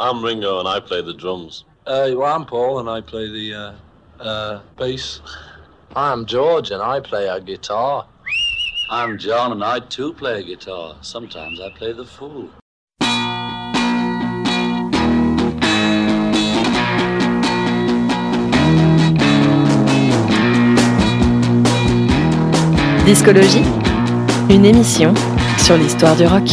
I'm 0.00 0.24
Ringo 0.24 0.60
and 0.60 0.68
I 0.68 0.78
play 0.78 1.02
the 1.02 1.12
drums. 1.12 1.64
Uh, 1.84 2.10
well, 2.14 2.32
I'm 2.32 2.46
Paul 2.46 2.78
and 2.78 2.88
I 2.88 3.00
play 3.00 3.28
the 3.28 3.54
uh, 3.54 4.22
uh, 4.22 4.60
bass. 4.76 5.20
I'm 5.96 6.24
George 6.24 6.70
and 6.70 6.80
I 6.80 7.00
play 7.00 7.26
a 7.26 7.40
guitar. 7.40 8.06
I'm 8.90 9.18
John 9.18 9.50
and 9.50 9.64
I 9.64 9.80
too 9.80 10.12
play 10.12 10.40
a 10.40 10.44
guitar. 10.44 10.94
Sometimes 11.00 11.60
I 11.60 11.70
play 11.76 11.92
the 11.92 12.04
fool. 12.04 12.48
Discologie, 23.04 23.64
une 24.48 24.64
émission 24.64 25.12
sur 25.58 25.76
l'histoire 25.76 26.14
du 26.14 26.26
rock. 26.26 26.48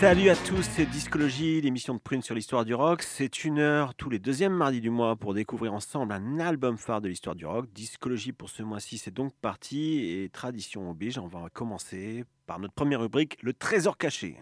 Salut 0.00 0.30
à 0.30 0.36
tous, 0.36 0.62
c'est 0.62 0.86
Discologie, 0.86 1.60
l'émission 1.60 1.92
de 1.92 1.98
Prune 1.98 2.22
sur 2.22 2.36
l'histoire 2.36 2.64
du 2.64 2.72
rock. 2.72 3.02
C'est 3.02 3.42
une 3.42 3.58
heure 3.58 3.96
tous 3.96 4.08
les 4.08 4.20
deuxièmes 4.20 4.52
mardis 4.52 4.80
du 4.80 4.90
mois 4.90 5.16
pour 5.16 5.34
découvrir 5.34 5.74
ensemble 5.74 6.12
un 6.12 6.38
album 6.38 6.78
phare 6.78 7.00
de 7.00 7.08
l'histoire 7.08 7.34
du 7.34 7.44
rock. 7.44 7.66
Discologie 7.74 8.30
pour 8.30 8.48
ce 8.48 8.62
mois-ci, 8.62 8.96
c'est 8.98 9.12
donc 9.12 9.32
parti 9.42 10.22
et 10.22 10.28
tradition 10.28 10.88
oblige, 10.88 11.18
on 11.18 11.26
va 11.26 11.48
commencer 11.52 12.22
par 12.46 12.60
notre 12.60 12.74
première 12.74 13.00
rubrique, 13.00 13.38
le 13.42 13.52
trésor 13.52 13.98
caché. 13.98 14.36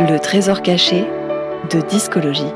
Le 0.00 0.18
trésor 0.18 0.62
caché 0.62 1.02
de 1.70 1.88
discologie. 1.88 2.52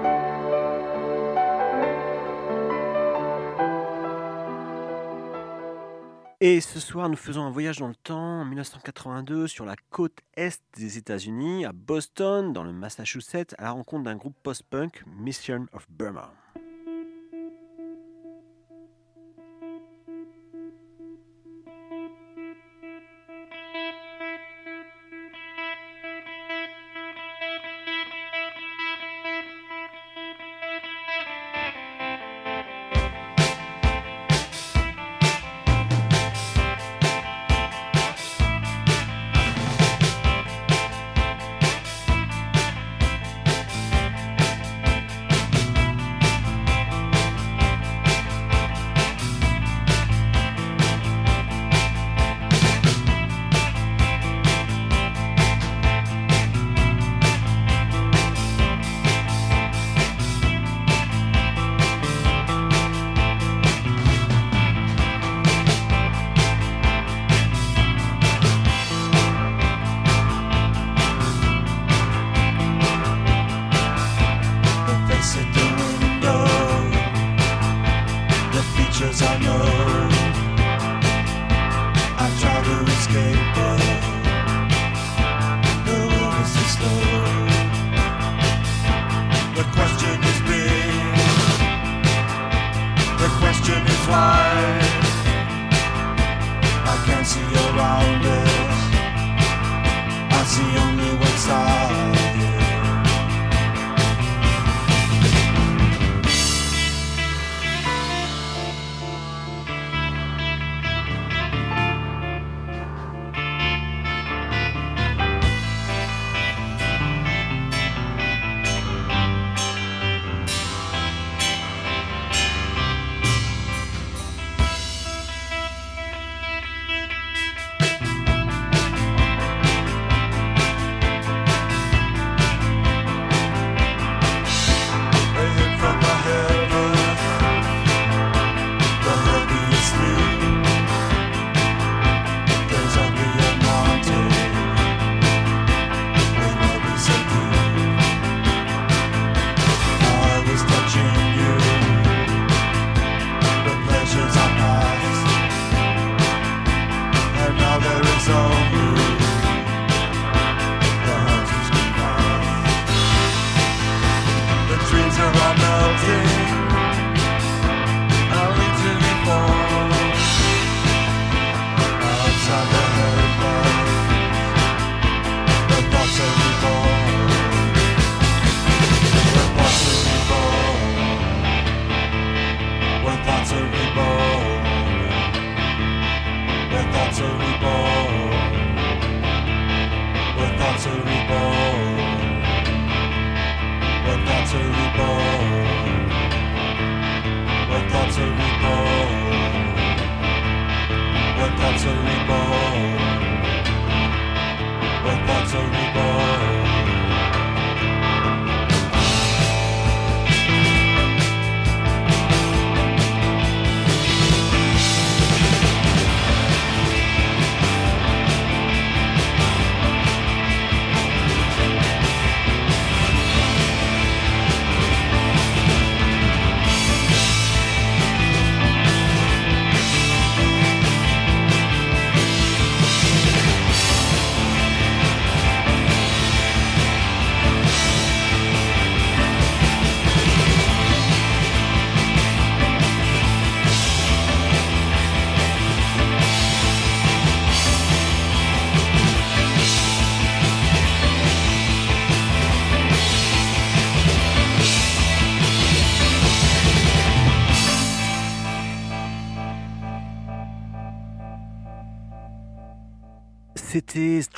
Et 6.44 6.60
ce 6.60 6.80
soir, 6.80 7.08
nous 7.08 7.14
faisons 7.14 7.44
un 7.44 7.52
voyage 7.52 7.78
dans 7.78 7.86
le 7.86 7.94
temps 7.94 8.40
en 8.40 8.44
1982 8.44 9.46
sur 9.46 9.64
la 9.64 9.76
côte 9.90 10.18
est 10.34 10.60
des 10.76 10.98
États-Unis, 10.98 11.64
à 11.64 11.70
Boston, 11.70 12.52
dans 12.52 12.64
le 12.64 12.72
Massachusetts, 12.72 13.54
à 13.58 13.62
la 13.62 13.70
rencontre 13.70 14.02
d'un 14.02 14.16
groupe 14.16 14.34
post-punk, 14.42 15.04
Mission 15.06 15.66
of 15.72 15.86
Burma. 15.88 16.32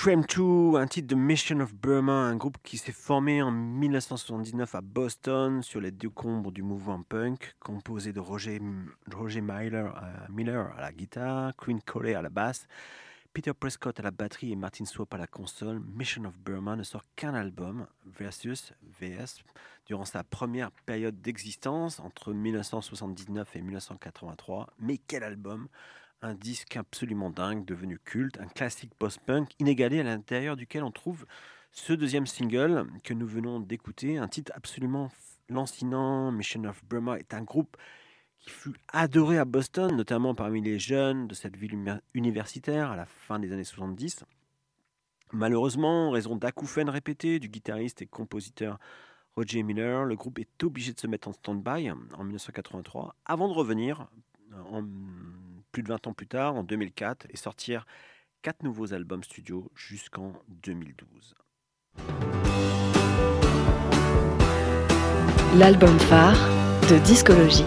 Stream 0.04 0.26
2, 0.26 0.76
un 0.76 0.86
titre 0.86 1.08
de 1.08 1.14
Mission 1.14 1.60
of 1.60 1.72
Burma, 1.72 2.12
un 2.12 2.36
groupe 2.36 2.58
qui 2.62 2.76
s'est 2.76 2.92
formé 2.92 3.40
en 3.40 3.50
1979 3.50 4.74
à 4.74 4.82
Boston 4.82 5.62
sur 5.62 5.80
les 5.80 5.92
décombres 5.92 6.52
du 6.52 6.62
mouvement 6.62 7.02
punk, 7.02 7.54
composé 7.58 8.12
de 8.12 8.20
Roger, 8.20 8.60
à, 8.60 10.30
Miller 10.30 10.74
à 10.76 10.80
la 10.82 10.92
guitare, 10.92 11.56
Queen 11.56 11.80
Coley 11.80 12.14
à 12.14 12.20
la 12.20 12.28
basse, 12.28 12.66
Peter 13.32 13.54
Prescott 13.58 13.98
à 13.98 14.02
la 14.02 14.10
batterie 14.10 14.52
et 14.52 14.56
Martin 14.56 14.84
Swap 14.84 15.14
à 15.14 15.16
la 15.16 15.26
console. 15.26 15.80
Mission 15.80 16.26
of 16.26 16.38
Burma 16.38 16.76
ne 16.76 16.82
sort 16.82 17.04
qu'un 17.16 17.32
album, 17.32 17.86
Versus 18.04 18.74
VS, 19.00 19.42
durant 19.86 20.04
sa 20.04 20.22
première 20.22 20.70
période 20.84 21.22
d'existence 21.22 21.98
entre 21.98 22.34
1979 22.34 23.56
et 23.56 23.62
1983. 23.62 24.68
Mais 24.80 24.98
quel 24.98 25.22
album 25.22 25.66
un 26.24 26.34
disque 26.34 26.76
absolument 26.76 27.28
dingue, 27.28 27.66
devenu 27.66 27.98
culte, 27.98 28.40
un 28.40 28.46
classique 28.46 28.94
post-punk 28.98 29.50
inégalé 29.58 30.00
à 30.00 30.04
l'intérieur 30.04 30.56
duquel 30.56 30.82
on 30.82 30.90
trouve 30.90 31.26
ce 31.70 31.92
deuxième 31.92 32.26
single 32.26 32.86
que 33.02 33.12
nous 33.12 33.26
venons 33.26 33.60
d'écouter, 33.60 34.16
un 34.16 34.28
titre 34.28 34.50
absolument 34.54 35.10
lancinant. 35.50 36.32
Mission 36.32 36.64
of 36.64 36.82
Burma 36.86 37.18
est 37.18 37.34
un 37.34 37.42
groupe 37.42 37.76
qui 38.40 38.48
fut 38.48 38.74
adoré 38.88 39.36
à 39.38 39.44
Boston, 39.44 39.94
notamment 39.94 40.34
parmi 40.34 40.62
les 40.62 40.78
jeunes 40.78 41.28
de 41.28 41.34
cette 41.34 41.56
ville 41.56 42.00
universitaire 42.14 42.92
à 42.92 42.96
la 42.96 43.04
fin 43.04 43.38
des 43.38 43.52
années 43.52 43.64
70. 43.64 44.24
Malheureusement, 45.32 46.08
en 46.08 46.10
raison 46.10 46.36
d'acouphènes 46.36 46.90
répétés 46.90 47.38
du 47.38 47.48
guitariste 47.48 48.00
et 48.00 48.06
compositeur 48.06 48.78
Roger 49.36 49.62
Miller, 49.62 50.04
le 50.04 50.14
groupe 50.14 50.38
est 50.38 50.62
obligé 50.62 50.92
de 50.94 51.00
se 51.00 51.06
mettre 51.06 51.28
en 51.28 51.32
stand-by 51.32 51.90
en 51.90 52.24
1983 52.24 53.14
avant 53.26 53.48
de 53.48 53.52
revenir 53.52 54.06
en 54.70 54.84
plus 55.74 55.82
de 55.82 55.88
20 55.88 56.06
ans 56.06 56.12
plus 56.12 56.28
tard, 56.28 56.54
en 56.54 56.62
2004, 56.62 57.26
et 57.30 57.36
sortir 57.36 57.84
quatre 58.42 58.62
nouveaux 58.62 58.94
albums 58.94 59.24
studio 59.24 59.68
jusqu'en 59.74 60.32
2012. 60.62 61.34
L'album 65.56 65.98
phare 65.98 66.38
de 66.88 67.04
discologie. 67.04 67.64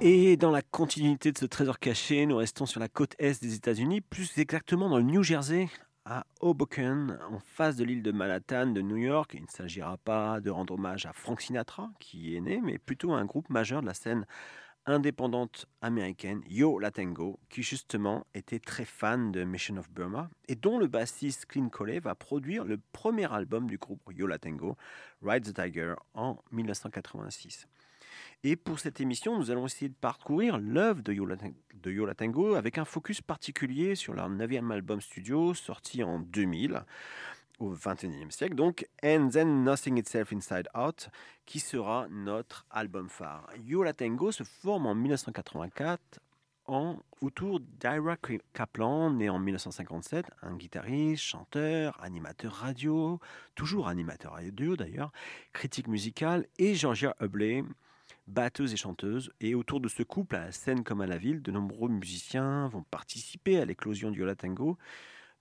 Et 0.00 0.38
dans 0.38 0.50
la 0.50 0.62
continuité 0.62 1.32
de 1.32 1.36
ce 1.36 1.44
trésor 1.44 1.78
caché, 1.78 2.24
nous 2.24 2.38
restons 2.38 2.64
sur 2.64 2.80
la 2.80 2.88
côte 2.88 3.14
est 3.18 3.42
des 3.42 3.56
États-Unis, 3.56 4.00
plus 4.00 4.38
exactement 4.38 4.88
dans 4.88 4.96
le 4.96 5.02
New 5.02 5.22
Jersey, 5.22 5.68
à 6.04 6.24
Hoboken, 6.40 7.18
en 7.30 7.38
face 7.38 7.76
de 7.76 7.84
l'île 7.84 8.02
de 8.02 8.12
Manhattan 8.12 8.68
de 8.68 8.80
New 8.80 8.96
York. 8.96 9.32
Il 9.34 9.42
ne 9.42 9.48
s'agira 9.48 9.96
pas 9.98 10.40
de 10.40 10.50
rendre 10.50 10.74
hommage 10.74 11.06
à 11.06 11.12
Frank 11.12 11.40
Sinatra, 11.40 11.90
qui 11.98 12.36
est 12.36 12.40
né, 12.40 12.60
mais 12.62 12.78
plutôt 12.78 13.12
à 13.12 13.18
un 13.18 13.24
groupe 13.24 13.50
majeur 13.50 13.82
de 13.82 13.86
la 13.86 13.94
scène 13.94 14.26
indépendante 14.86 15.66
américaine, 15.82 16.42
Yo 16.48 16.78
La 16.78 16.90
Tango, 16.90 17.38
qui 17.48 17.62
justement 17.62 18.26
était 18.34 18.58
très 18.58 18.84
fan 18.84 19.30
de 19.30 19.44
Mission 19.44 19.76
of 19.76 19.90
Burma 19.90 20.30
et 20.48 20.54
dont 20.54 20.78
le 20.78 20.86
bassiste 20.86 21.46
Clint 21.46 21.68
Coley 21.68 22.00
va 22.00 22.14
produire 22.14 22.64
le 22.64 22.78
premier 22.92 23.30
album 23.32 23.68
du 23.68 23.76
groupe 23.76 24.00
Yo 24.12 24.26
La 24.26 24.38
Tango, 24.38 24.76
Ride 25.22 25.44
the 25.44 25.54
Tiger, 25.54 25.94
en 26.14 26.38
1986. 26.50 27.68
Et 28.42 28.56
pour 28.56 28.80
cette 28.80 29.02
émission, 29.02 29.36
nous 29.36 29.50
allons 29.50 29.66
essayer 29.66 29.90
de 29.90 29.94
parcourir 29.94 30.56
l'œuvre 30.56 31.02
de 31.02 31.12
Yola, 31.12 31.36
de 31.36 32.12
Tango 32.14 32.54
avec 32.54 32.78
un 32.78 32.86
focus 32.86 33.20
particulier 33.20 33.94
sur 33.94 34.14
leur 34.14 34.30
neuvième 34.30 34.70
album 34.70 35.02
studio 35.02 35.52
sorti 35.52 36.02
en 36.02 36.20
2000 36.20 36.82
au 37.58 37.72
XXIe 37.72 38.30
siècle, 38.30 38.54
donc 38.54 38.88
And 39.04 39.28
Then 39.30 39.62
Nothing 39.62 39.98
Itself 39.98 40.32
Inside 40.32 40.68
Out, 40.74 41.10
qui 41.44 41.60
sera 41.60 42.08
notre 42.08 42.64
album 42.70 43.10
phare. 43.10 43.46
Yola 43.62 43.92
Tango 43.92 44.32
se 44.32 44.44
forme 44.44 44.86
en 44.86 44.94
1984 44.94 46.20
en, 46.64 46.96
autour 47.20 47.60
d'Ira 47.60 48.16
Kaplan, 48.54 49.10
né 49.10 49.28
en 49.28 49.38
1957, 49.38 50.24
un 50.40 50.56
guitariste, 50.56 51.22
chanteur, 51.22 52.02
animateur 52.02 52.52
radio, 52.52 53.20
toujours 53.54 53.88
animateur 53.88 54.32
radio 54.32 54.76
d'ailleurs, 54.76 55.12
critique 55.52 55.88
musicale, 55.88 56.46
et 56.58 56.74
Georgia 56.74 57.14
Hubley, 57.20 57.64
batteuse 58.30 58.72
et 58.72 58.76
chanteuse. 58.76 59.30
Et 59.40 59.54
autour 59.54 59.80
de 59.80 59.88
ce 59.88 60.02
couple, 60.02 60.36
à 60.36 60.46
la 60.46 60.52
scène 60.52 60.84
comme 60.84 61.00
à 61.00 61.06
la 61.06 61.18
ville, 61.18 61.42
de 61.42 61.50
nombreux 61.50 61.88
musiciens 61.88 62.68
vont 62.68 62.84
participer 62.84 63.58
à 63.58 63.64
l'éclosion 63.64 64.10
du 64.10 64.20
Yola 64.20 64.36
Tango, 64.36 64.78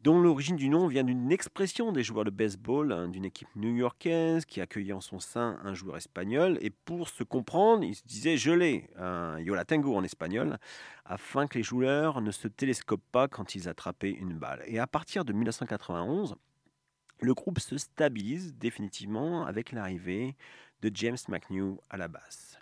dont 0.01 0.21
l'origine 0.21 0.55
du 0.55 0.69
nom 0.69 0.87
vient 0.87 1.03
d'une 1.03 1.31
expression 1.31 1.91
des 1.91 2.03
joueurs 2.03 2.23
de 2.23 2.29
baseball 2.29 2.93
hein, 2.93 3.09
d'une 3.09 3.25
équipe 3.25 3.49
new-yorkaise 3.55 4.45
qui 4.45 4.61
accueillait 4.61 4.93
en 4.93 5.01
son 5.01 5.19
sein 5.19 5.59
un 5.63 5.73
joueur 5.73 5.97
espagnol. 5.97 6.57
Et 6.61 6.69
pour 6.69 7.09
se 7.09 7.23
comprendre, 7.23 7.83
il 7.83 7.95
se 7.95 8.03
disait 8.05 8.37
je 8.37 8.51
l'ai, 8.51 8.89
un 8.97 9.39
Yola 9.39 9.65
Tango 9.65 9.95
en 9.95 10.03
espagnol, 10.03 10.57
afin 11.05 11.47
que 11.47 11.57
les 11.57 11.63
joueurs 11.63 12.21
ne 12.21 12.31
se 12.31 12.47
télescopent 12.47 13.11
pas 13.11 13.27
quand 13.27 13.55
ils 13.55 13.67
attrapaient 13.67 14.11
une 14.11 14.33
balle. 14.33 14.63
Et 14.67 14.79
à 14.79 14.87
partir 14.87 15.25
de 15.25 15.33
1991, 15.33 16.35
le 17.21 17.33
groupe 17.33 17.59
se 17.59 17.77
stabilise 17.77 18.55
définitivement 18.55 19.45
avec 19.45 19.73
l'arrivée 19.73 20.37
de 20.81 20.91
James 20.93 21.17
McNew 21.27 21.77
à 21.89 21.97
la 21.97 22.07
basse. 22.07 22.57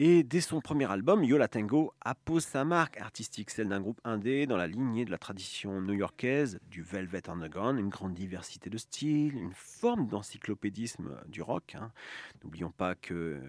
Et 0.00 0.24
dès 0.24 0.40
son 0.40 0.60
premier 0.60 0.90
album, 0.90 1.22
Yola 1.22 1.46
Tango 1.46 1.94
appose 2.00 2.44
sa 2.44 2.64
marque 2.64 2.96
artistique, 2.96 3.50
celle 3.50 3.68
d'un 3.68 3.80
groupe 3.80 4.00
indé 4.02 4.44
dans 4.44 4.56
la 4.56 4.66
lignée 4.66 5.04
de 5.04 5.10
la 5.12 5.18
tradition 5.18 5.80
new-yorkaise 5.80 6.58
du 6.68 6.82
Velvet 6.82 7.30
Underground, 7.30 7.78
une 7.78 7.90
grande 7.90 8.14
diversité 8.14 8.70
de 8.70 8.76
styles, 8.76 9.36
une 9.36 9.52
forme 9.54 10.08
d'encyclopédisme 10.08 11.16
du 11.28 11.42
rock. 11.42 11.76
Hein. 11.76 11.92
N'oublions 12.42 12.72
pas 12.72 12.96
que 12.96 13.40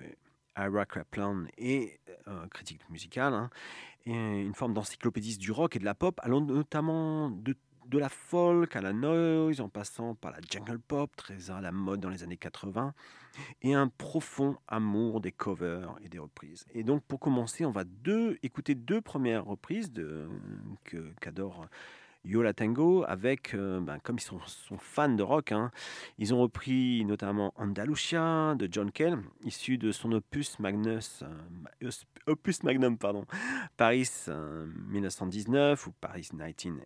Ira 0.55 0.85
Kaplan 0.85 1.45
est 1.57 1.99
euh, 2.27 2.47
critique 2.49 2.87
musicale, 2.91 3.33
hein, 3.33 3.49
et 4.05 4.13
une 4.13 4.53
forme 4.53 4.75
d'encyclopédiste 4.75 5.41
du 5.41 5.51
rock 5.51 5.75
et 5.75 5.79
de 5.79 5.85
la 5.85 5.95
pop, 5.95 6.19
allant 6.21 6.41
notamment 6.41 7.31
de 7.31 7.55
de 7.87 7.97
la 7.97 8.09
folk 8.09 8.75
à 8.75 8.81
la 8.81 8.93
noise, 8.93 9.61
en 9.61 9.69
passant 9.69 10.15
par 10.15 10.31
la 10.31 10.39
jungle 10.49 10.79
pop, 10.79 11.15
très 11.15 11.51
à 11.51 11.61
la 11.61 11.71
mode 11.71 11.99
dans 11.99 12.09
les 12.09 12.23
années 12.23 12.37
80, 12.37 12.93
et 13.61 13.73
un 13.73 13.87
profond 13.87 14.57
amour 14.67 15.21
des 15.21 15.31
covers 15.31 15.95
et 16.03 16.09
des 16.09 16.19
reprises. 16.19 16.65
Et 16.73 16.83
donc 16.83 17.03
pour 17.03 17.19
commencer, 17.19 17.65
on 17.65 17.71
va 17.71 17.83
écouter 18.43 18.75
deux 18.75 19.01
premières 19.01 19.45
reprises 19.45 19.91
que, 20.83 21.13
qu'adore 21.21 21.67
Yola 22.25 22.53
Tango, 22.53 23.05
avec, 23.07 23.53
euh, 23.53 23.79
ben, 23.79 23.99
comme 23.99 24.17
ils 24.17 24.21
sont, 24.21 24.39
fans 24.79 25.09
de 25.09 25.23
rock, 25.23 25.51
hein, 25.51 25.71
ils 26.17 26.33
ont 26.33 26.41
repris 26.41 27.05
notamment 27.05 27.53
Andalusia 27.55 28.55
de 28.55 28.67
John 28.69 28.91
Kell, 28.91 29.19
issu 29.43 29.77
de 29.77 29.91
son 29.91 30.11
opus 30.11 30.59
Magnus, 30.59 31.23
euh, 31.23 31.89
opus 32.27 32.63
magnum, 32.63 32.97
pardon, 32.97 33.25
Paris 33.77 34.09
1919 34.27 35.85
euh, 35.85 35.89
ou 35.89 35.93
Paris 36.01 36.27
19 36.31 36.81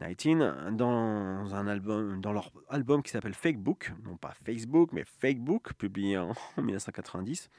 19 0.00 0.74
dans, 0.74 1.54
un 1.54 1.66
album, 1.66 2.20
dans 2.20 2.32
leur 2.32 2.50
album 2.68 3.02
qui 3.02 3.10
s'appelle 3.10 3.34
Fake 3.34 3.58
Book, 3.58 3.92
non 4.04 4.16
pas 4.16 4.34
Facebook, 4.44 4.90
mais 4.92 5.04
Fake 5.04 5.40
Book, 5.40 5.74
publié 5.74 6.18
en 6.18 6.34
1990. 6.56 7.50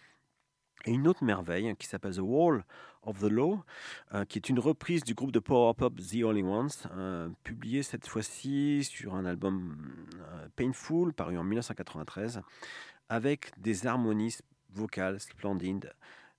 Et 0.87 0.91
une 0.91 1.07
autre 1.07 1.23
merveille 1.23 1.75
qui 1.77 1.87
s'appelle 1.87 2.15
The 2.15 2.19
Wall 2.19 2.63
of 3.01 3.19
the 3.19 3.29
Law, 3.29 3.63
euh, 4.13 4.25
qui 4.25 4.37
est 4.37 4.49
une 4.49 4.59
reprise 4.59 5.03
du 5.03 5.15
groupe 5.15 5.31
de 5.31 5.39
power 5.39 5.73
pop 5.73 5.95
The 5.95 6.23
Only 6.23 6.43
Ones, 6.43 6.69
euh, 6.91 7.29
publié 7.43 7.81
cette 7.81 8.07
fois-ci 8.07 8.83
sur 8.83 9.15
un 9.15 9.25
album 9.25 9.77
euh, 10.15 10.47
Painful, 10.55 11.13
paru 11.13 11.37
en 11.37 11.43
1993, 11.43 12.41
avec 13.09 13.51
des 13.59 13.87
harmonies 13.87 14.37
vocales 14.73 15.19
splendides 15.19 15.91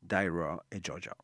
d'Ira 0.03 0.65
et 0.71 0.79
Georgia. 0.83 1.17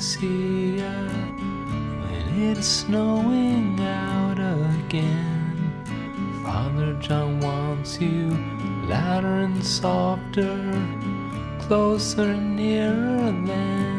See 0.00 0.78
ya? 0.78 1.08
When 2.00 2.26
it's 2.34 2.66
snowing 2.66 3.78
out 3.80 4.38
again. 4.38 5.82
Father 6.42 6.94
John 6.94 7.38
wants 7.40 8.00
you 8.00 8.30
louder 8.88 9.40
and 9.40 9.62
softer, 9.62 10.56
closer 11.58 12.22
and 12.22 12.56
nearer 12.56 13.30
than 13.46 13.89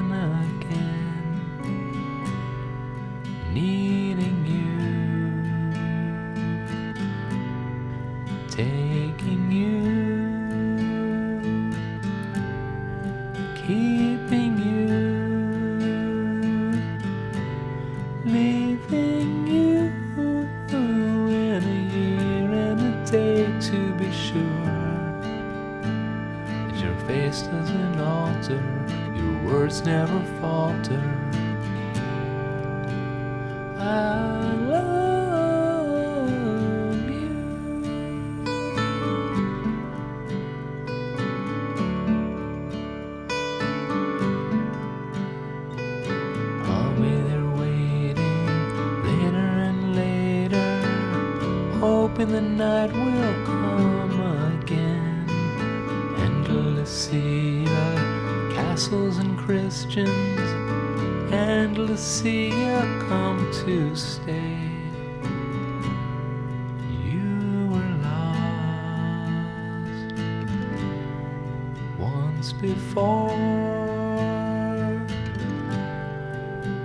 once 72.01 72.51
before 72.51 73.29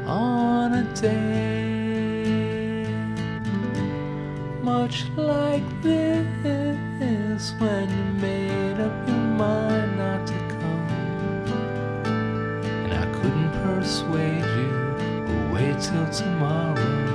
on 0.06 0.74
a 0.74 0.82
day 0.94 1.56
much 4.62 5.08
like 5.16 5.62
this 5.82 7.54
when 7.58 7.88
you 7.88 8.04
made 8.20 8.78
up 8.78 9.08
your 9.08 9.16
mind 9.16 9.96
not 9.96 10.26
to 10.26 10.34
come. 10.34 10.88
And 12.84 12.92
I 12.92 13.06
couldn't 13.14 13.52
persuade 13.62 14.44
you 14.44 15.50
wait 15.52 15.80
till 15.80 16.08
tomorrow. 16.10 17.05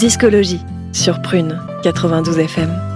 Discologie 0.00 0.62
sur 0.94 1.20
Prune 1.20 1.60
92 1.82 2.38
FM. 2.38 2.89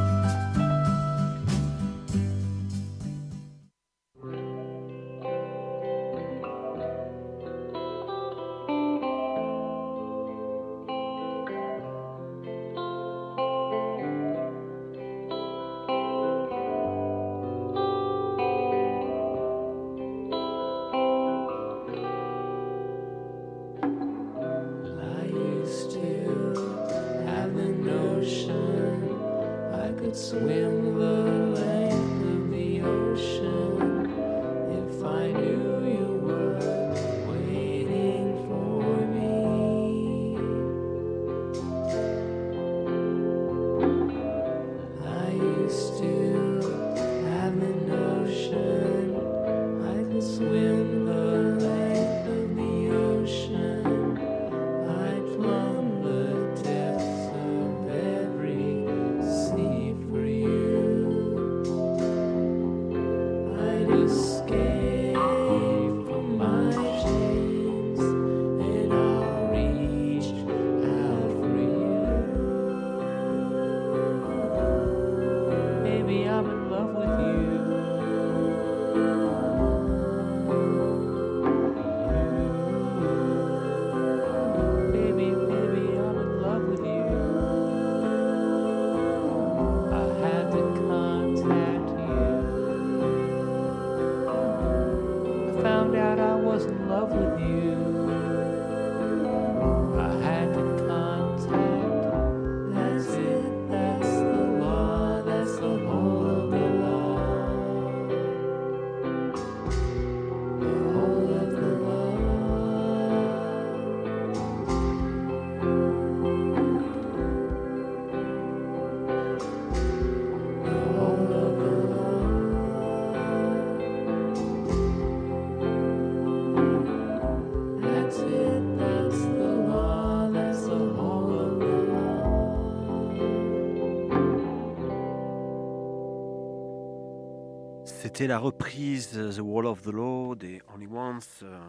C'était 138.15 138.29
la 138.29 138.39
reprise 138.39 139.11
The 139.37 139.41
Wall 139.41 139.67
of 139.67 139.83
the 139.83 139.89
Law 139.89 140.37
des 140.37 140.63
Only 140.73 140.87
Ones, 140.87 141.19
euh, 141.43 141.61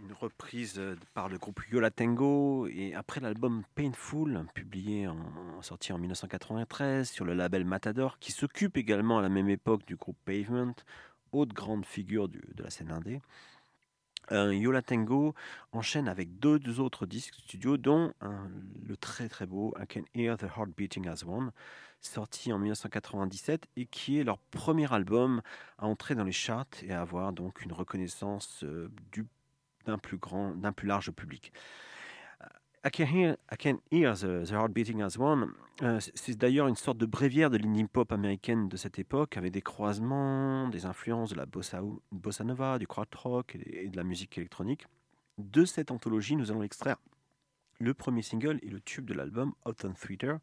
une 0.00 0.14
reprise 0.14 0.80
par 1.12 1.28
le 1.28 1.36
groupe 1.36 1.60
Yola 1.70 1.90
Tango. 1.90 2.66
Et 2.66 2.94
après 2.94 3.20
l'album 3.20 3.62
Painful, 3.74 4.42
publié 4.54 5.06
en, 5.06 5.18
sorti 5.60 5.92
en 5.92 5.98
1993 5.98 7.10
sur 7.10 7.26
le 7.26 7.34
label 7.34 7.66
Matador, 7.66 8.18
qui 8.20 8.32
s'occupe 8.32 8.78
également 8.78 9.18
à 9.18 9.20
la 9.20 9.28
même 9.28 9.50
époque 9.50 9.84
du 9.84 9.96
groupe 9.96 10.16
Pavement, 10.24 10.72
autre 11.30 11.52
grande 11.52 11.84
figure 11.84 12.30
de 12.30 12.40
la 12.62 12.70
scène 12.70 12.90
indé. 12.90 13.20
Euh, 14.30 14.54
Yola 14.54 14.80
Tango 14.80 15.34
enchaîne 15.72 16.08
avec 16.08 16.38
deux, 16.38 16.80
autres 16.80 17.04
disques 17.04 17.34
studio, 17.34 17.76
dont 17.76 18.14
le 18.88 18.96
très 18.96 19.28
très 19.28 19.44
beau 19.44 19.74
I 19.78 19.86
Can 19.86 20.04
Hear 20.14 20.38
the 20.38 20.44
Heart 20.56 20.70
Beating 20.74 21.06
as 21.06 21.22
One, 21.22 21.50
sorti 22.06 22.52
en 22.52 22.58
1997 22.58 23.66
et 23.76 23.86
qui 23.86 24.18
est 24.18 24.24
leur 24.24 24.38
premier 24.38 24.92
album 24.92 25.40
à 25.78 25.86
entrer 25.86 26.14
dans 26.14 26.24
les 26.24 26.32
charts 26.32 26.66
et 26.82 26.92
à 26.92 27.00
avoir 27.00 27.32
donc 27.32 27.62
une 27.62 27.72
reconnaissance 27.72 28.64
euh, 28.64 28.90
du- 29.12 29.26
d'un 29.86 29.98
plus 29.98 30.16
grand, 30.18 30.54
d'un 30.54 30.72
plus 30.72 30.86
large 30.88 31.10
public. 31.10 31.52
I 32.84 32.90
Can 32.90 33.04
Hear, 33.04 33.36
I 33.52 33.56
Can 33.56 33.78
Hear 33.92 34.14
the, 34.16 34.44
the 34.44 34.50
Heart 34.52 34.72
Beating 34.72 35.02
as 35.02 35.16
One, 35.16 35.52
euh, 35.82 36.00
c'est- 36.00 36.34
d'ailleurs 36.36 36.66
une 36.66 36.74
sorte 36.74 36.98
de 36.98 37.06
bréviaire 37.06 37.48
de 37.48 37.56
l'indie 37.56 37.84
pop 37.84 38.10
américaine 38.10 38.68
de 38.68 38.76
cette 38.76 38.98
époque, 38.98 39.36
avec 39.36 39.52
des 39.52 39.62
croisements, 39.62 40.68
des 40.68 40.84
influences 40.84 41.30
de 41.30 41.36
la 41.36 41.46
bossa, 41.46 41.80
nova, 42.44 42.78
du 42.80 42.88
crowd 42.88 43.06
rock 43.14 43.54
et, 43.54 43.84
et 43.84 43.88
de 43.88 43.96
la 43.96 44.02
musique 44.02 44.36
électronique. 44.36 44.86
De 45.38 45.64
cette 45.64 45.92
anthologie, 45.92 46.34
nous 46.34 46.50
allons 46.50 46.64
extraire 46.64 46.96
le 47.78 47.94
premier 47.94 48.22
single 48.22 48.58
et 48.62 48.68
le 48.68 48.80
tube 48.80 49.04
de 49.06 49.14
l'album, 49.14 49.52
Autumn 49.64 49.94
Theater, 49.94 50.38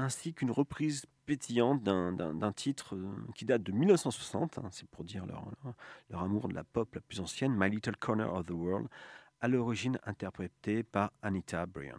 ainsi 0.00 0.34
qu'une 0.34 0.50
reprise 0.50 1.06
pétillante 1.26 1.82
d'un- 1.82 2.52
titre 2.52 2.96
euh, 2.96 3.08
qui 3.34 3.44
date 3.44 3.62
de 3.62 3.72
1960, 3.72 4.58
hein, 4.58 4.68
c'est 4.72 4.88
pour 4.88 5.04
dire 5.04 5.26
leur, 5.26 5.44
leur 6.10 6.22
amour 6.22 6.48
de 6.48 6.54
la 6.54 6.64
pop 6.64 6.94
la 6.94 7.00
plus 7.00 7.20
ancienne, 7.20 7.54
My 7.56 7.70
Little 7.70 7.96
Corner 7.96 8.32
of 8.32 8.46
the 8.46 8.50
World, 8.50 8.88
à 9.40 9.48
l'origine 9.48 9.98
interprétée 10.04 10.82
par 10.82 11.12
Anita 11.22 11.66
Bryant. 11.66 11.96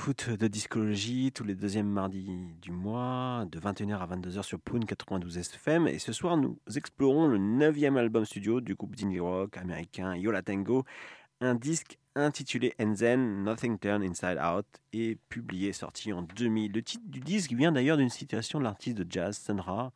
L'écoute 0.00 0.30
de 0.30 0.46
Discologie 0.46 1.30
tous 1.30 1.44
les 1.44 1.54
deuxièmes 1.54 1.90
mardis 1.90 2.54
du 2.62 2.72
mois, 2.72 3.44
de 3.52 3.60
21h 3.60 3.98
à 3.98 4.06
22h 4.06 4.42
sur 4.42 4.58
Poon 4.58 4.80
92 4.80 5.36
FM. 5.36 5.88
Et 5.88 5.98
ce 5.98 6.14
soir, 6.14 6.38
nous 6.38 6.58
explorons 6.74 7.26
le 7.26 7.36
neuvième 7.36 7.98
album 7.98 8.24
studio 8.24 8.62
du 8.62 8.74
groupe 8.74 8.96
d'indie 8.96 9.20
rock 9.20 9.58
américain 9.58 10.16
Yola 10.16 10.40
Tango, 10.40 10.86
un 11.42 11.54
disque 11.54 11.98
intitulé 12.14 12.72
Enzen 12.80 13.44
Nothing 13.44 13.78
Turn 13.78 14.02
Inside 14.02 14.38
Out 14.42 14.64
et 14.94 15.18
publié, 15.28 15.74
sorti 15.74 16.14
en 16.14 16.22
2000. 16.22 16.72
Le 16.72 16.82
titre 16.82 17.04
du 17.06 17.20
disque 17.20 17.52
vient 17.52 17.70
d'ailleurs 17.70 17.98
d'une 17.98 18.08
citation 18.08 18.58
de 18.58 18.64
l'artiste 18.64 18.96
de 18.96 19.06
jazz 19.06 19.36
Sun 19.36 19.60
Ra, 19.60 19.92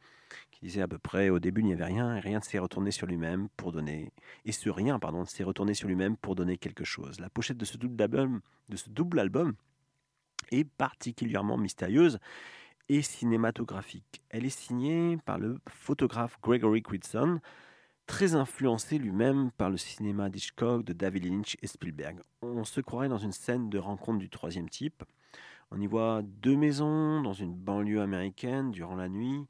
qui 0.51 0.61
disait 0.67 0.83
à 0.83 0.89
peu 0.89 0.99
près 0.99 1.31
au 1.31 1.39
début 1.39 1.63
il 1.63 1.69
n'y 1.69 1.73
avait 1.73 1.87
rien 1.87 2.15
et 2.15 2.21
rien 2.21 2.41
ne 2.41 2.45
s'est 2.45 2.59
retourné 2.59 2.91
sur 2.91 3.07
lui-même 3.07 3.49
pour 3.57 3.73
donner 3.73 4.13
et 4.45 4.53
ce 4.53 4.69
rien 4.69 4.99
pardon 4.99 5.25
s'est 5.25 5.45
retourné 5.45 5.73
sur 5.73 5.89
lui-même 5.89 6.19
pour 6.19 6.35
donner 6.35 6.59
quelque 6.59 6.85
chose. 6.85 7.21
La 7.21 7.31
pochette 7.31 7.57
de 7.57 7.65
ce 7.65 7.79
double 7.79 8.03
album 9.19 9.55
est 10.51 10.65
particulièrement 10.65 11.57
mystérieuse 11.57 12.19
et 12.89 13.03
cinématographique. 13.03 14.23
Elle 14.31 14.45
est 14.45 14.51
signée 14.51 15.19
par 15.25 15.39
le 15.39 15.59
photographe 15.69 16.39
Gregory 16.43 16.83
Critson, 16.83 17.41
très 18.07 18.35
influencé 18.35 18.99
lui-même 18.99 19.51
par 19.53 19.71
le 19.71 19.77
cinéma 19.77 20.29
d'Hitchcock, 20.29 20.85
de 20.85 20.93
David 20.93 21.25
Lynch 21.25 21.57
et 21.63 21.67
Spielberg. 21.67 22.21
On 22.43 22.65
se 22.65 22.81
croirait 22.81 23.09
dans 23.09 23.19
une 23.19 23.33
scène 23.33 23.71
de 23.71 23.79
rencontre 23.79 24.19
du 24.19 24.29
troisième 24.29 24.69
type. 24.69 25.03
On 25.71 25.81
y 25.81 25.87
voit 25.87 26.23
deux 26.23 26.57
maisons 26.57 27.23
dans 27.23 27.33
une 27.33 27.55
banlieue 27.55 28.03
américaine 28.03 28.71
durant 28.71 28.97
la 28.97 29.09
nuit 29.09 29.47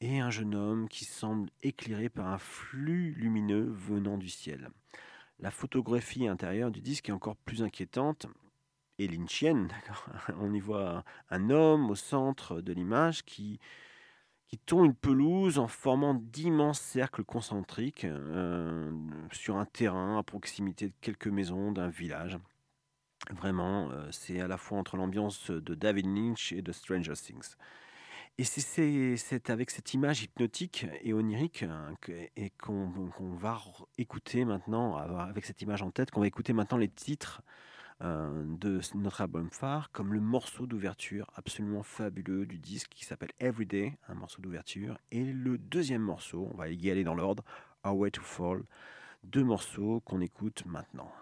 et 0.00 0.18
un 0.18 0.30
jeune 0.30 0.54
homme 0.54 0.88
qui 0.88 1.04
semble 1.04 1.50
éclairé 1.62 2.08
par 2.08 2.28
un 2.28 2.38
flux 2.38 3.12
lumineux 3.12 3.70
venant 3.70 4.16
du 4.16 4.30
ciel. 4.30 4.70
La 5.38 5.50
photographie 5.50 6.26
intérieure 6.26 6.70
du 6.70 6.80
disque 6.80 7.08
est 7.10 7.12
encore 7.12 7.36
plus 7.36 7.62
inquiétante 7.62 8.26
lynchienne. 9.08 9.68
On 10.40 10.52
y 10.52 10.60
voit 10.60 11.04
un 11.30 11.50
homme 11.50 11.90
au 11.90 11.94
centre 11.94 12.60
de 12.60 12.72
l'image 12.72 13.24
qui, 13.24 13.58
qui 14.48 14.58
tond 14.58 14.84
une 14.84 14.94
pelouse 14.94 15.58
en 15.58 15.68
formant 15.68 16.14
d'immenses 16.14 16.80
cercles 16.80 17.24
concentriques 17.24 18.04
euh, 18.04 18.90
sur 19.32 19.56
un 19.56 19.64
terrain 19.66 20.18
à 20.18 20.22
proximité 20.22 20.88
de 20.88 20.94
quelques 21.00 21.28
maisons 21.28 21.72
d'un 21.72 21.88
village. 21.88 22.38
Vraiment, 23.30 23.90
euh, 23.90 24.08
c'est 24.10 24.40
à 24.40 24.48
la 24.48 24.56
fois 24.56 24.78
entre 24.78 24.96
l'ambiance 24.96 25.50
de 25.50 25.74
David 25.74 26.06
Lynch 26.06 26.52
et 26.52 26.62
de 26.62 26.72
Stranger 26.72 27.12
Things. 27.12 27.54
Et 28.38 28.44
c'est- 28.44 29.50
avec 29.50 29.70
cette 29.70 29.92
image 29.92 30.22
hypnotique 30.22 30.86
et 31.02 31.12
onirique 31.12 31.62
hein, 31.62 31.94
qu'on 32.58 33.34
va 33.36 33.60
écouter 33.98 34.46
maintenant, 34.46 34.96
avec 34.96 35.44
cette 35.44 35.60
image 35.60 35.82
en 35.82 35.90
tête, 35.90 36.10
qu'on 36.10 36.20
va 36.20 36.26
écouter 36.26 36.54
maintenant 36.54 36.78
les 36.78 36.88
titres 36.88 37.42
euh, 38.02 38.44
de 38.46 38.80
notre 38.94 39.20
album 39.20 39.50
phare, 39.50 39.90
comme 39.92 40.14
le 40.14 40.20
morceau 40.20 40.66
d'ouverture 40.66 41.30
absolument 41.34 41.82
fabuleux 41.82 42.46
du 42.46 42.58
disque 42.58 42.90
qui 42.90 43.04
s'appelle 43.04 43.32
Everyday, 43.40 43.98
un 44.08 44.14
morceau 44.14 44.40
d'ouverture, 44.40 44.98
et 45.10 45.24
le 45.24 45.58
deuxième 45.58 46.02
morceau, 46.02 46.48
on 46.52 46.56
va 46.56 46.68
y 46.68 46.90
aller 46.90 47.04
dans 47.04 47.14
l'ordre, 47.14 47.44
Our 47.84 47.96
Way 47.96 48.10
to 48.12 48.22
Fall, 48.22 48.62
deux 49.24 49.44
morceaux 49.44 50.00
qu'on 50.04 50.20
écoute 50.20 50.64
maintenant. 50.66 51.12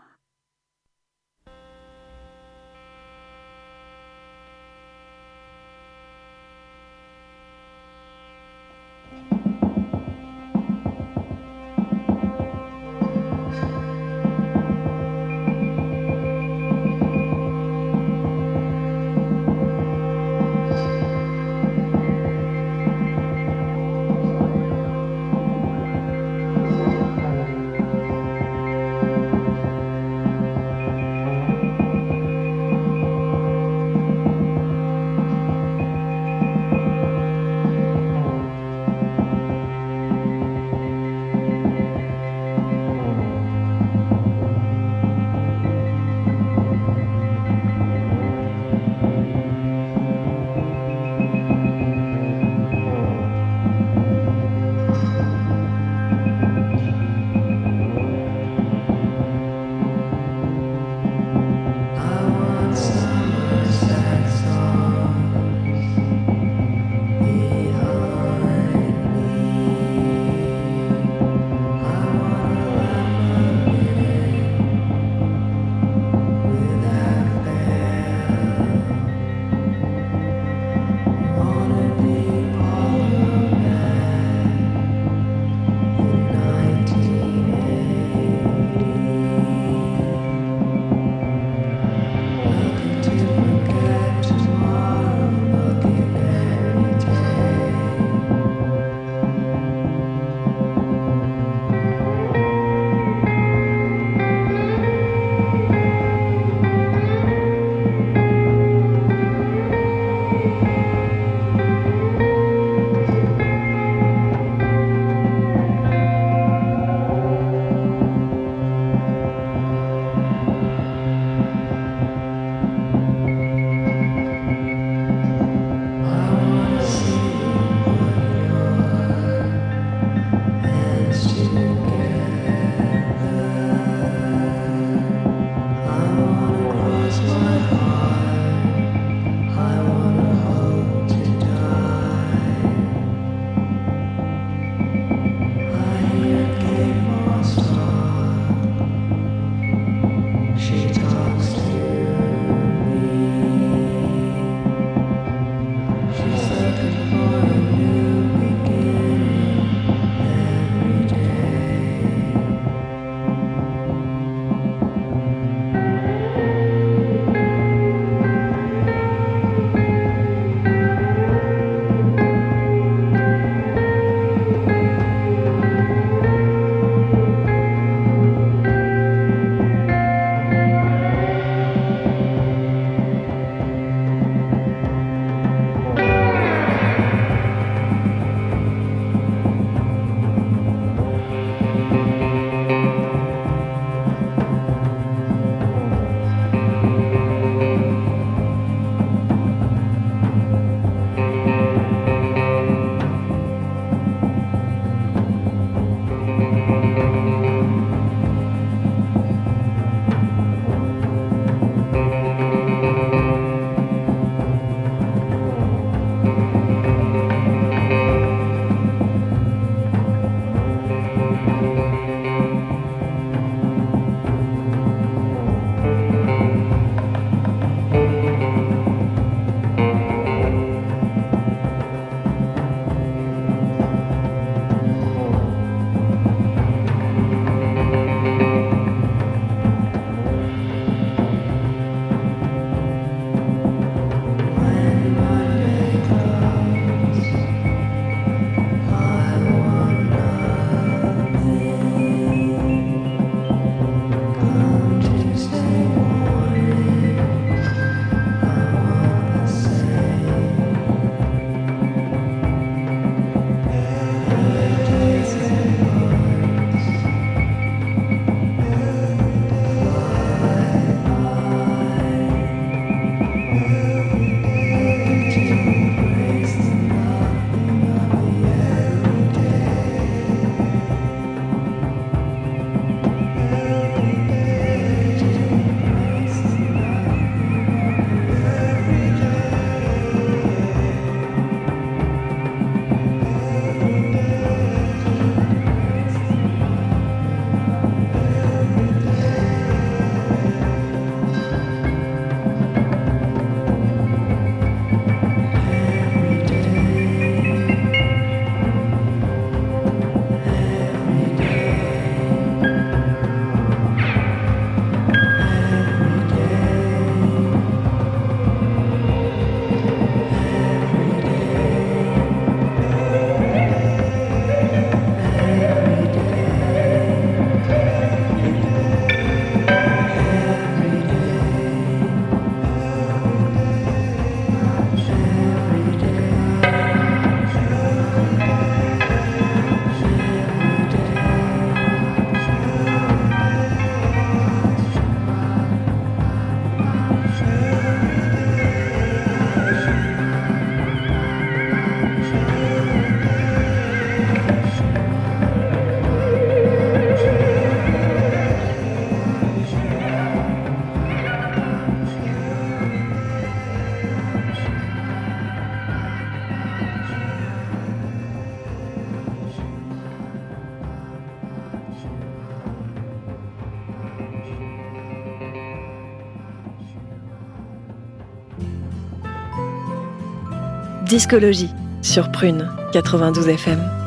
Discologie 381.09 381.71
sur 382.03 382.31
Prune 382.31 382.69
92 382.93 383.49
FM. 383.49 383.98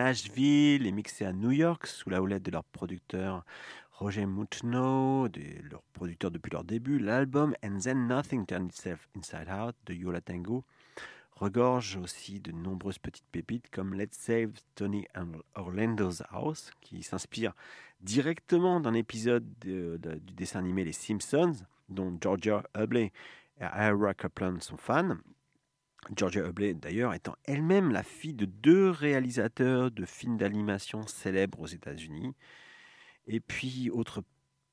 Nashville 0.00 0.86
et 0.86 0.92
mixé 0.92 1.24
à 1.24 1.32
New 1.32 1.52
York 1.52 1.86
sous 1.86 2.10
la 2.10 2.20
houlette 2.20 2.42
de 2.42 2.50
leur 2.50 2.64
producteur 2.64 3.46
Roger 3.92 4.26
Mouchno, 4.26 5.26
leur 5.70 5.82
producteur 5.94 6.30
depuis 6.30 6.50
leur 6.50 6.64
début, 6.64 6.98
l'album 6.98 7.54
And 7.64 7.78
Then 7.78 8.06
Nothing 8.06 8.44
Turned 8.44 8.68
Itself 8.68 9.08
Inside 9.16 9.48
Out 9.50 9.74
de 9.86 9.94
Yola 9.94 10.20
Tango 10.20 10.64
regorge 11.36 11.96
aussi 11.96 12.40
de 12.40 12.52
nombreuses 12.52 12.98
petites 12.98 13.24
pépites 13.32 13.70
comme 13.70 13.94
Let's 13.94 14.18
Save 14.18 14.52
Tony 14.74 15.06
and 15.16 15.32
Orlando's 15.54 16.22
House, 16.30 16.70
qui 16.82 17.02
s'inspire 17.02 17.54
directement 18.02 18.80
d'un 18.80 18.92
épisode 18.92 19.46
de- 19.62 19.96
de- 19.96 20.16
du 20.16 20.34
dessin 20.34 20.58
animé 20.58 20.84
Les 20.84 20.92
Simpsons, 20.92 21.54
dont 21.88 22.14
Georgia 22.20 22.62
Hubley 22.78 23.12
et 23.62 23.64
Ira 23.64 24.12
Kaplan 24.12 24.60
sont 24.60 24.76
fans. 24.76 25.16
Georgia 26.14 26.46
Hubley, 26.46 26.74
d'ailleurs, 26.74 27.14
étant 27.14 27.34
elle-même 27.44 27.90
la 27.90 28.02
fille 28.02 28.34
de 28.34 28.44
deux 28.44 28.90
réalisateurs 28.90 29.90
de 29.90 30.04
films 30.04 30.36
d'animation 30.36 31.06
célèbres 31.06 31.60
aux 31.60 31.66
États-Unis. 31.66 32.34
Et 33.26 33.40
puis, 33.40 33.90
autre 33.90 34.22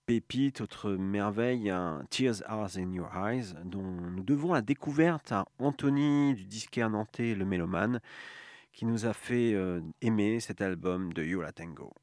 pépite, 0.05 0.61
autre 0.61 0.91
merveille, 0.91 1.73
Tears 2.09 2.43
Are 2.45 2.67
in 2.77 2.91
Your 2.91 3.09
Eyes, 3.15 3.53
dont 3.65 3.81
nous 3.83 4.23
devons 4.23 4.53
la 4.53 4.61
découverte 4.61 5.31
à 5.31 5.45
Anthony 5.59 6.33
du 6.35 6.45
disquaire 6.45 6.89
nantais 6.89 7.35
Le 7.35 7.45
Mélomane, 7.45 7.99
qui 8.73 8.85
nous 8.85 9.05
a 9.05 9.13
fait 9.13 9.53
euh, 9.53 9.81
aimer 10.01 10.39
cet 10.39 10.61
album 10.61 11.13
de 11.13 11.23
Yola 11.23 11.51
Tango. 11.51 11.93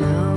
You 0.00 0.29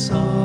song. 0.00 0.39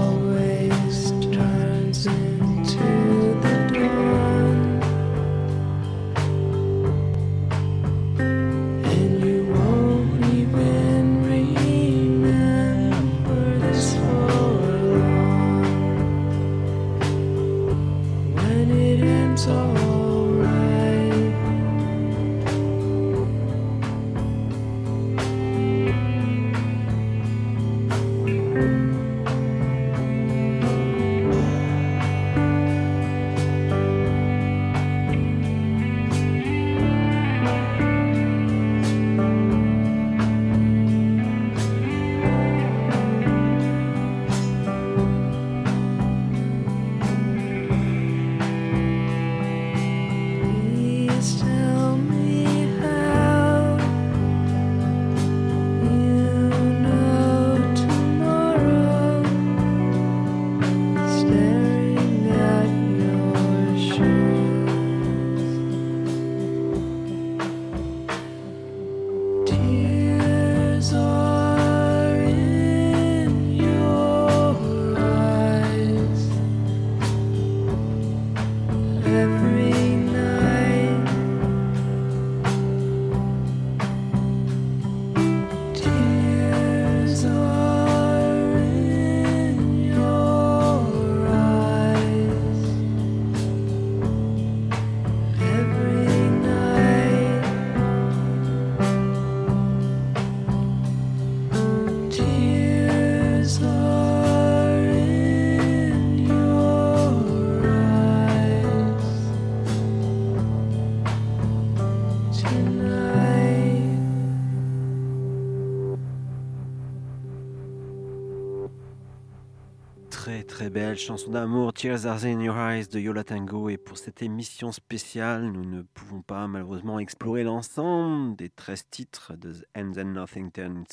Très 120.56 120.70
belle 120.70 120.98
chanson 120.98 121.32
d'amour, 121.32 121.74
Tears 121.74 122.06
Are 122.06 122.24
in 122.24 122.40
Your 122.40 122.58
Eyes 122.58 122.88
de 122.88 122.98
Yola 122.98 123.26
Tango. 123.26 123.68
Et 123.68 123.76
pour 123.76 123.98
cette 123.98 124.22
émission 124.22 124.72
spéciale, 124.72 125.52
nous 125.52 125.66
ne 125.66 125.82
pouvons 125.82 126.22
pas 126.22 126.48
malheureusement 126.48 126.98
explorer 126.98 127.44
l'ensemble 127.44 128.38
des 128.38 128.48
13 128.48 128.86
titres 128.90 129.36
de 129.36 129.52
The 129.52 129.66
And 129.78 129.92
Then 129.92 130.14
Nothing 130.14 130.54
Turns 130.54 130.86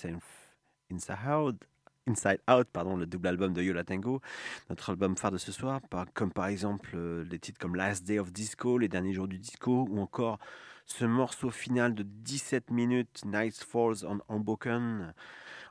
Inside 0.91 1.17
Out. 1.29 1.65
Inside 2.09 2.41
Out, 2.51 2.67
pardon, 2.73 2.97
le 2.97 3.07
double 3.07 3.29
album 3.29 3.53
de 3.53 3.63
Yola 3.63 3.85
Tango, 3.85 4.21
notre 4.69 4.91
album 4.91 5.17
phare 5.17 5.31
de 5.31 5.39
ce 5.39 5.53
soir, 5.53 5.81
comme 6.13 6.33
par 6.33 6.47
exemple 6.47 6.91
euh, 6.97 7.25
des 7.25 7.39
titres 7.39 7.61
comme 7.61 7.77
Last 7.77 8.03
Day 8.05 8.19
of 8.19 8.33
Disco, 8.33 8.79
Les 8.79 8.89
Derniers 8.89 9.13
Jours 9.13 9.29
du 9.29 9.39
Disco, 9.39 9.87
ou 9.89 10.01
encore 10.01 10.41
ce 10.87 11.05
morceau 11.05 11.51
final 11.51 11.95
de 11.95 12.03
17 12.03 12.73
minutes, 12.73 13.23
Night 13.25 13.63
Falls 13.63 14.05
on 14.05 14.19
Unbroken, 14.29 15.15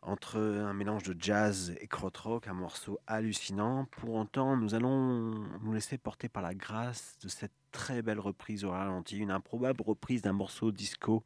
entre 0.01 0.39
un 0.39 0.73
mélange 0.73 1.03
de 1.03 1.15
jazz 1.19 1.75
et 1.79 1.87
krautrock, 1.87 2.47
un 2.47 2.53
morceau 2.53 2.99
hallucinant. 3.07 3.85
Pour 3.91 4.15
autant, 4.15 4.57
nous 4.57 4.73
allons 4.73 5.33
nous 5.61 5.73
laisser 5.73 5.97
porter 5.97 6.27
par 6.27 6.41
la 6.41 6.55
grâce 6.55 7.17
de 7.21 7.27
cette 7.27 7.51
très 7.71 8.01
belle 8.01 8.19
reprise 8.19 8.65
au 8.65 8.71
ralenti, 8.71 9.17
une 9.17 9.31
improbable 9.31 9.81
reprise 9.81 10.21
d'un 10.21 10.33
morceau 10.33 10.71
disco 10.71 11.23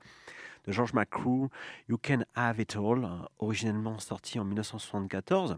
de 0.66 0.72
George 0.72 0.94
McCrew, 0.94 1.50
You 1.88 1.98
Can 1.98 2.24
Have 2.36 2.60
It 2.60 2.76
All, 2.76 3.08
originellement 3.40 4.00
sorti 4.00 4.40
en 4.40 4.46
1974. 4.46 5.58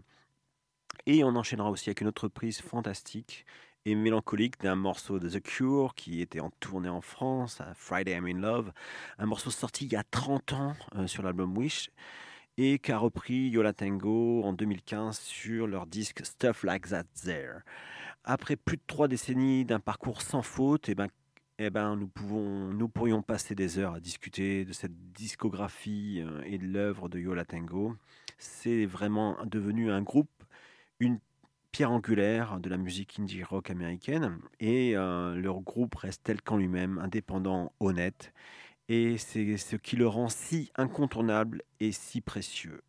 Et 1.06 1.24
on 1.24 1.34
enchaînera 1.36 1.70
aussi 1.70 1.88
avec 1.88 2.00
une 2.00 2.08
autre 2.08 2.24
reprise 2.24 2.60
fantastique 2.60 3.46
et 3.84 3.94
mélancolique 3.94 4.60
d'un 4.60 4.74
morceau 4.74 5.18
de 5.18 5.28
The 5.28 5.42
Cure 5.42 5.94
qui 5.94 6.20
était 6.20 6.40
en 6.40 6.50
tournée 6.60 6.88
en 6.88 7.00
France, 7.00 7.62
Friday 7.74 8.12
I'm 8.12 8.26
in 8.26 8.40
Love, 8.40 8.72
un 9.18 9.26
morceau 9.26 9.50
sorti 9.50 9.86
il 9.86 9.92
y 9.92 9.96
a 9.96 10.04
30 10.04 10.52
ans 10.52 10.76
euh, 10.96 11.06
sur 11.06 11.22
l'album 11.22 11.56
Wish 11.56 11.90
et 12.58 12.80
qu'a 12.80 12.98
repris 12.98 13.48
Yola 13.48 13.72
Tango 13.72 14.42
en 14.42 14.52
2015 14.52 15.16
sur 15.20 15.68
leur 15.68 15.86
disque 15.86 16.26
Stuff 16.26 16.64
Like 16.64 16.88
That 16.88 17.04
There. 17.24 17.60
Après 18.24 18.56
plus 18.56 18.76
de 18.76 18.82
trois 18.84 19.06
décennies 19.06 19.64
d'un 19.64 19.78
parcours 19.78 20.22
sans 20.22 20.42
faute, 20.42 20.88
eh 20.88 20.96
ben, 20.96 21.06
eh 21.60 21.70
ben, 21.70 21.94
nous, 21.94 22.08
pouvons, 22.08 22.72
nous 22.74 22.88
pourrions 22.88 23.22
passer 23.22 23.54
des 23.54 23.78
heures 23.78 23.94
à 23.94 24.00
discuter 24.00 24.64
de 24.64 24.72
cette 24.72 25.12
discographie 25.12 26.20
euh, 26.20 26.42
et 26.46 26.58
de 26.58 26.66
l'œuvre 26.66 27.08
de 27.08 27.20
Yola 27.20 27.44
Tango. 27.44 27.94
C'est 28.38 28.86
vraiment 28.86 29.36
devenu 29.46 29.92
un 29.92 30.02
groupe, 30.02 30.42
une 30.98 31.20
pierre 31.70 31.92
angulaire 31.92 32.58
de 32.58 32.68
la 32.68 32.76
musique 32.76 33.20
indie 33.20 33.44
rock 33.44 33.70
américaine, 33.70 34.38
et 34.58 34.96
euh, 34.96 35.36
leur 35.36 35.60
groupe 35.60 35.94
reste 35.94 36.24
tel 36.24 36.42
qu'en 36.42 36.56
lui-même, 36.56 36.98
indépendant, 36.98 37.72
honnête, 37.78 38.32
et 38.88 39.18
c'est 39.18 39.56
ce 39.56 39.76
qui 39.76 39.96
le 39.96 40.08
rend 40.08 40.28
si 40.28 40.70
incontournable 40.76 41.62
et 41.80 41.92
si 41.92 42.20
précieux. 42.20 42.82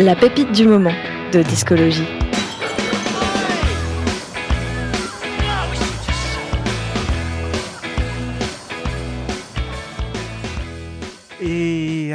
la 0.00 0.16
pépite 0.16 0.52
du 0.52 0.66
moment 0.66 0.94
de 1.32 1.42
discologie. 1.42 2.06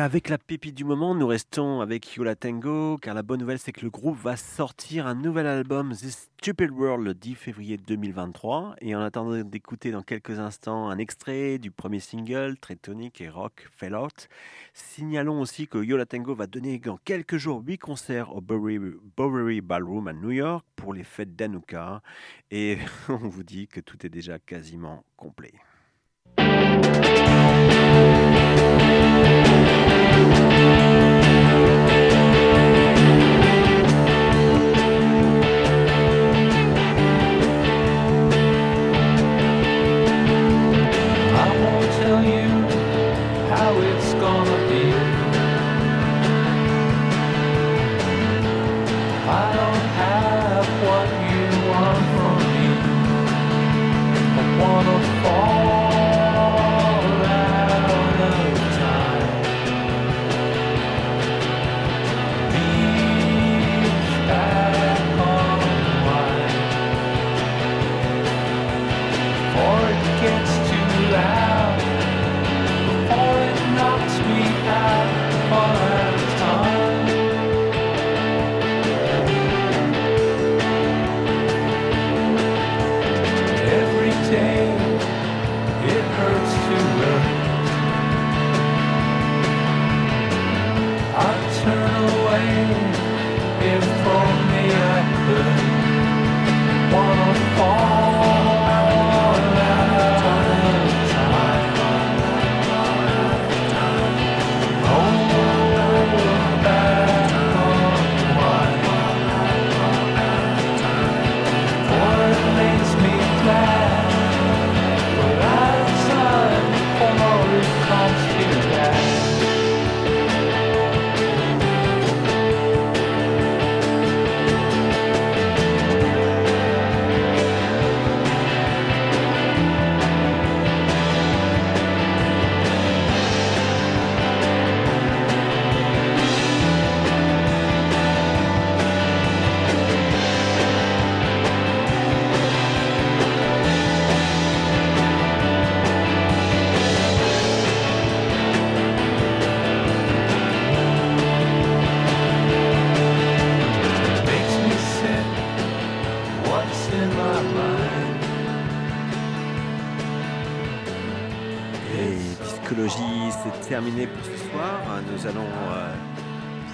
avec 0.05 0.29
la 0.29 0.37
pépite 0.37 0.75
du 0.75 0.83
moment, 0.83 1.15
nous 1.15 1.25
restons 1.25 1.81
avec 1.81 2.13
Yola 2.13 2.35
Tango, 2.35 2.95
car 3.01 3.15
la 3.15 3.23
bonne 3.23 3.39
nouvelle 3.39 3.57
c'est 3.57 3.71
que 3.71 3.81
le 3.81 3.89
groupe 3.89 4.19
va 4.19 4.37
sortir 4.37 5.07
un 5.07 5.15
nouvel 5.15 5.47
album, 5.47 5.93
This 5.93 6.29
Stupid 6.37 6.69
World, 6.69 7.03
le 7.03 7.15
10 7.15 7.33
février 7.33 7.77
2023. 7.77 8.75
Et 8.81 8.95
en 8.95 9.01
attendant 9.01 9.43
d'écouter 9.43 9.89
dans 9.89 10.03
quelques 10.03 10.37
instants 10.37 10.89
un 10.89 10.99
extrait 10.99 11.57
du 11.57 11.71
premier 11.71 11.99
single, 11.99 12.55
très 12.61 12.75
tonique 12.75 13.19
et 13.19 13.29
rock, 13.29 13.67
Fell 13.75 13.95
Out, 13.95 14.29
signalons 14.75 15.41
aussi 15.41 15.67
que 15.67 15.83
Yola 15.83 16.05
Tango 16.05 16.35
va 16.35 16.45
donner 16.45 16.77
dans 16.77 16.97
quelques 16.97 17.37
jours 17.37 17.63
8 17.65 17.79
concerts 17.79 18.35
au 18.35 18.41
Bowery 18.41 19.61
Ballroom 19.61 20.07
à 20.07 20.13
New 20.13 20.29
York 20.29 20.63
pour 20.75 20.93
les 20.93 21.03
fêtes 21.03 21.35
d'Anouka. 21.35 22.03
Et 22.51 22.77
on 23.09 23.27
vous 23.27 23.43
dit 23.43 23.67
que 23.67 23.79
tout 23.79 24.05
est 24.05 24.09
déjà 24.09 24.37
quasiment 24.37 25.03
complet. 25.17 25.53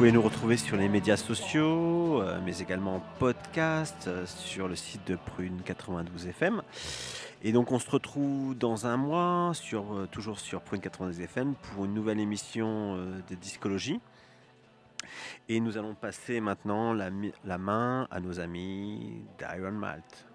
Pouvez 0.02 0.12
nous 0.12 0.24
retrouver 0.24 0.58
sur 0.58 0.78
les 0.78 0.90
médias 0.90 1.16
sociaux, 1.16 2.24
euh, 2.24 2.40
mais 2.44 2.58
également 2.58 2.96
en 2.96 3.04
podcast 3.20 4.06
euh, 4.08 4.26
sur 4.26 4.68
le 4.68 4.76
site 4.76 5.06
de 5.06 5.16
Prune 5.16 5.62
92 5.64 6.26
FM. 6.26 6.64
Et 7.44 7.52
donc 7.52 7.72
on 7.72 7.78
se 7.78 7.88
retrouve 7.88 8.58
dans 8.58 8.88
un 8.88 8.98
mois, 8.98 9.52
sur, 9.54 9.94
euh, 9.94 10.08
toujours 10.12 10.40
sur 10.40 10.62
Prune 10.62 10.82
92 10.82 11.22
FM, 11.22 11.54
pour 11.54 11.86
une 11.86 11.94
nouvelle 11.94 12.20
émission 12.20 12.96
de 13.30 13.36
discologie. 13.36 14.00
Et 15.50 15.60
nous 15.60 15.78
allons 15.78 15.94
passer 15.94 16.40
maintenant 16.40 16.94
la, 16.94 17.12
la 17.46 17.60
main 17.60 18.08
à 18.10 18.20
nos 18.20 18.40
amis 18.40 19.22
d'Iron 19.38 19.74
Malt. 19.74 20.26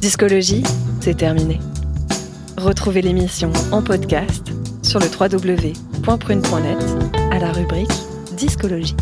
Discologie, 0.00 0.62
c'est 1.02 1.18
terminé. 1.18 1.60
Retrouvez 2.56 3.02
l'émission 3.02 3.52
en 3.72 3.82
podcast 3.82 4.52
sur 4.92 5.00
le 5.00 5.06
www.prune.net 5.06 6.84
à 7.30 7.38
la 7.38 7.50
rubrique 7.50 7.88
Discologie. 8.32 8.94